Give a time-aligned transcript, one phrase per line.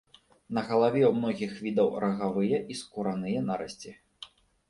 [0.57, 3.93] На галаве ў многіх відаў рагавыя і скураныя нарасці.